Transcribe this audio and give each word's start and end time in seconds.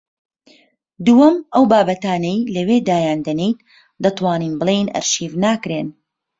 دووەم: 1.05 1.35
ئەو 1.53 1.63
بابەتانەی 1.71 2.39
لەوێ 2.55 2.77
دایان 2.89 3.19
دەنێیت 3.27 3.59
دەتوانین 4.03 4.53
بڵێین 4.59 4.87
ئەرشیف 4.95 5.33
ناکرێن 5.45 5.87